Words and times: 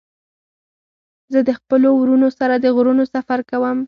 زه 1.33 1.39
د 1.47 1.49
خپلو 1.59 1.89
ورونو 1.99 2.29
سره 2.39 2.55
د 2.63 2.65
غرونو 2.75 3.03
سفر 3.15 3.39
کوم. 3.49 3.77